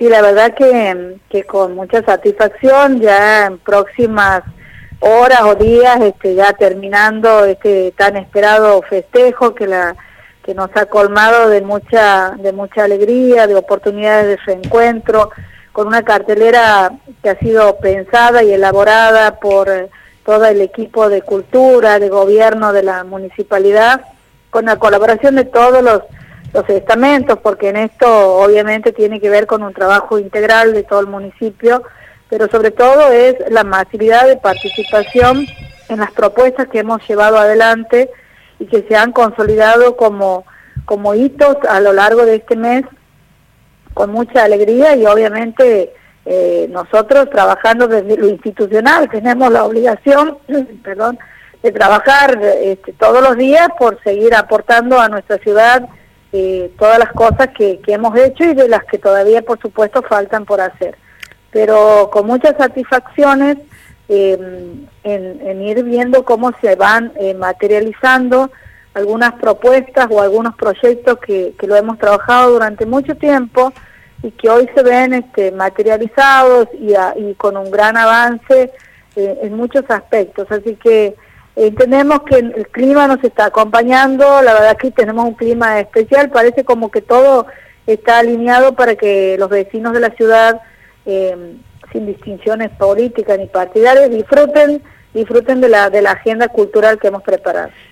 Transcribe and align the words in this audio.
Sí, 0.00 0.08
la 0.08 0.22
verdad 0.22 0.54
que, 0.54 1.18
que 1.28 1.44
con 1.44 1.74
mucha 1.74 2.02
satisfacción, 2.02 3.02
ya 3.02 3.44
en 3.44 3.58
próximas 3.58 4.40
horas 4.98 5.42
o 5.42 5.56
días, 5.56 6.00
este, 6.00 6.34
ya 6.34 6.54
terminando 6.54 7.44
este 7.44 7.92
tan 7.98 8.16
esperado 8.16 8.80
festejo 8.80 9.54
que 9.54 9.66
la 9.66 9.94
que 10.42 10.54
nos 10.54 10.74
ha 10.74 10.86
colmado 10.86 11.50
de 11.50 11.60
mucha 11.60 12.30
de 12.38 12.50
mucha 12.52 12.84
alegría, 12.84 13.46
de 13.46 13.56
oportunidades 13.56 14.26
de 14.26 14.36
reencuentro, 14.46 15.32
con 15.72 15.86
una 15.88 16.02
cartelera 16.02 16.92
que 17.22 17.28
ha 17.28 17.38
sido 17.38 17.76
pensada 17.76 18.42
y 18.42 18.54
elaborada 18.54 19.38
por 19.38 19.90
todo 20.24 20.46
el 20.46 20.62
equipo 20.62 21.10
de 21.10 21.20
cultura, 21.20 21.98
de 21.98 22.08
gobierno 22.08 22.72
de 22.72 22.84
la 22.84 23.04
municipalidad, 23.04 24.00
con 24.48 24.64
la 24.64 24.78
colaboración 24.78 25.34
de 25.34 25.44
todos 25.44 25.82
los 25.82 26.00
los 26.52 26.68
estamentos, 26.68 27.38
porque 27.42 27.68
en 27.68 27.76
esto 27.76 28.36
obviamente 28.36 28.92
tiene 28.92 29.20
que 29.20 29.30
ver 29.30 29.46
con 29.46 29.62
un 29.62 29.72
trabajo 29.72 30.18
integral 30.18 30.72
de 30.72 30.82
todo 30.82 31.00
el 31.00 31.06
municipio, 31.06 31.82
pero 32.28 32.48
sobre 32.48 32.70
todo 32.70 33.10
es 33.12 33.36
la 33.50 33.64
masividad 33.64 34.26
de 34.26 34.36
participación 34.36 35.46
en 35.88 35.98
las 35.98 36.10
propuestas 36.12 36.68
que 36.68 36.80
hemos 36.80 37.06
llevado 37.08 37.38
adelante 37.38 38.10
y 38.58 38.66
que 38.66 38.84
se 38.88 38.96
han 38.96 39.12
consolidado 39.12 39.96
como, 39.96 40.44
como 40.84 41.14
hitos 41.14 41.56
a 41.68 41.80
lo 41.80 41.92
largo 41.92 42.24
de 42.24 42.36
este 42.36 42.56
mes 42.56 42.84
con 43.94 44.10
mucha 44.10 44.44
alegría 44.44 44.96
y 44.96 45.06
obviamente 45.06 45.92
eh, 46.24 46.68
nosotros 46.70 47.28
trabajando 47.30 47.88
desde 47.88 48.16
lo 48.16 48.28
institucional. 48.28 49.08
Tenemos 49.08 49.50
la 49.50 49.64
obligación, 49.64 50.38
perdón, 50.84 51.18
de 51.62 51.72
trabajar 51.72 52.40
este, 52.62 52.92
todos 52.92 53.22
los 53.22 53.36
días 53.36 53.68
por 53.78 54.02
seguir 54.02 54.34
aportando 54.34 54.98
a 55.00 55.08
nuestra 55.08 55.38
ciudad 55.38 55.88
eh, 56.32 56.70
todas 56.78 56.98
las 56.98 57.12
cosas 57.12 57.48
que, 57.56 57.80
que, 57.80 57.92
hemos 57.92 58.16
hecho 58.16 58.44
y 58.44 58.54
de 58.54 58.68
las 58.68 58.84
que 58.84 58.98
todavía, 58.98 59.42
por 59.42 59.60
supuesto, 59.60 60.02
faltan 60.02 60.44
por 60.44 60.60
hacer. 60.60 60.96
Pero 61.50 62.10
con 62.12 62.26
muchas 62.26 62.56
satisfacciones 62.56 63.58
em, 64.08 64.86
en, 65.02 65.62
ir 65.62 65.82
viendo 65.82 66.24
cómo 66.24 66.52
se 66.60 66.76
van 66.76 67.12
eh, 67.16 67.34
materializando 67.34 68.50
algunas 68.94 69.32
propuestas 69.34 70.06
o 70.10 70.20
algunos 70.20 70.54
proyectos 70.56 71.18
que, 71.18 71.54
que, 71.58 71.66
lo 71.66 71.76
hemos 71.76 71.98
trabajado 71.98 72.52
durante 72.52 72.86
mucho 72.86 73.14
tiempo 73.16 73.72
y 74.22 74.30
que 74.32 74.50
hoy 74.50 74.68
se 74.74 74.82
ven 74.82 75.14
este, 75.14 75.52
materializados 75.52 76.68
y, 76.74 76.92
y 77.16 77.34
con 77.34 77.56
un 77.56 77.70
gran 77.70 77.96
avance 77.96 78.72
eh, 79.16 79.38
en 79.42 79.56
muchos 79.56 79.84
aspectos. 79.88 80.46
Así 80.50 80.76
que 80.76 81.16
Entendemos 81.62 82.22
que 82.22 82.36
el 82.36 82.68
clima 82.68 83.06
nos 83.06 83.22
está 83.22 83.44
acompañando, 83.44 84.40
la 84.40 84.54
verdad 84.54 84.78
que 84.78 84.90
tenemos 84.92 85.26
un 85.26 85.34
clima 85.34 85.78
especial, 85.78 86.30
parece 86.30 86.64
como 86.64 86.90
que 86.90 87.02
todo 87.02 87.48
está 87.86 88.20
alineado 88.20 88.74
para 88.74 88.94
que 88.94 89.36
los 89.38 89.50
vecinos 89.50 89.92
de 89.92 90.00
la 90.00 90.08
ciudad, 90.12 90.62
eh, 91.04 91.56
sin 91.92 92.06
distinciones 92.06 92.70
políticas 92.70 93.38
ni 93.38 93.46
partidarias, 93.46 94.08
disfruten 94.08 94.82
disfruten 95.12 95.60
de 95.60 95.68
la, 95.68 95.90
de 95.90 96.00
la 96.00 96.12
agenda 96.12 96.48
cultural 96.48 96.98
que 96.98 97.08
hemos 97.08 97.22
preparado. 97.22 97.68